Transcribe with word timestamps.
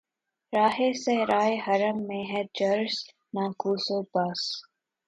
راہِ 0.53 0.87
صحرائے 1.03 1.55
حرم 1.65 1.97
میں 2.07 2.23
ہے 2.31 2.41
جرس‘ 2.57 2.95
ناقوس 3.33 3.85
و 3.91 3.99
بس 4.13 4.41